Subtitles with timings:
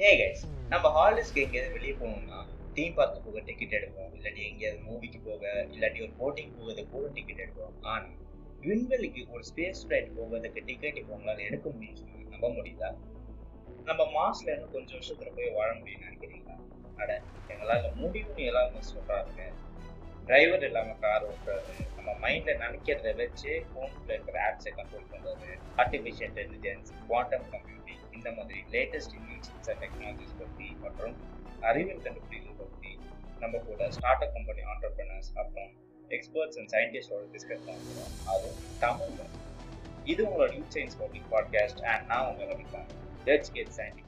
[0.00, 0.42] Hey guys
[0.72, 2.36] நம்ம ஹாலிஸ்க்கு எங்கேயாவது வெளியே போகணும்னா
[2.74, 4.10] தீம் பார்க்க போக டிக்கெட் எடுப்போம்.
[4.16, 7.72] இல்லாட்டி எங்கேயாவது மூவிக்கு போக இல்லாட்டி ஒரு போட்டிங் போகிறது கூட டிக்கெட் எடுப்போம்.
[7.82, 8.06] ஆனால்
[8.66, 12.90] விண்வெளிக்கு ஒரு ஸ்பேஸ் ஃப்ளைட் போகிறதுக்கு டிக்கெட் இப்போ உங்களால் எடுக்க முடியும் நம்ப முடியுதா?
[13.84, 16.56] நம்ம மாஸ்ல இன்னும் கொஞ்சம் வருஷத்துல போய் வாழ முடியும்னு நினைக்கிறீங்களா?
[17.00, 17.10] அட
[17.48, 19.40] எங்களால் முடியும்னு எல்லாருமே சொல்றாங்க
[20.28, 25.50] டிரைவர் இல்லாமல் கார் ஓட்டுறது நம்ம மைண்டில் நினைக்கிறத வச்சு ஃபோனில் இருக்கிற ஆப்ஸை கண்ட்ரோல் பண்ணுறது
[25.82, 31.16] ஆர்டிஃபிஷியல் இன்டெலிஜென்ஸ் குவாண்டம் கம்ப்யூட்டிங் இந்த மாதிரி லேட்டஸ்ட் இன்வென்ஷன்ஸ் அண்ட் டெக்னாலஜிஸ் பற்றி மற்றும்
[31.62, 32.92] அறிவியல் கண்டுபிடிப்புகள் பற்றி
[33.40, 35.72] நம்ம கூட ஸ்டார்ட் அப் கம்பெனி ஆண்டர்பிரினர்ஸ் அப்புறம்
[36.10, 38.48] எக்ஸ்பர்ட்ஸ் அண்ட் சயின்டிஸ்டோட டிஸ்கஸ் பண்ணுறோம் அது
[38.80, 39.22] தமிழ்ல.
[40.06, 42.90] இது உங்களோட new science public podcast and நான் உங்களை ரவிக்கான்
[43.26, 44.07] லெட்ஸ் கெட் சயின்டிஃபிக்